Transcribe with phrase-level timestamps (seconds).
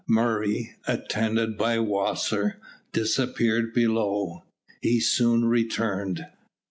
[0.07, 2.59] Murray, attended by Wasser,
[2.91, 4.41] disappeared below.
[4.81, 6.25] He soon returned.